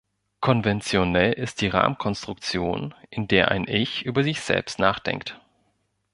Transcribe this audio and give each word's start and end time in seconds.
Konventionell 0.39 1.33
ist 1.33 1.61
die 1.61 1.67
Rahmenkonstruktion, 1.67 2.95
in 3.11 3.27
der 3.27 3.51
ein 3.51 3.67
Ich 3.67 4.03
über 4.03 4.23
sich 4.23 4.41
selbst 4.41 4.79
nachdenkt. 4.79 5.39